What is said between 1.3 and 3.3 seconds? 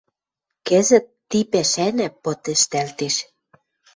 пӓшӓнӓ пыт ӹштӓлтеш...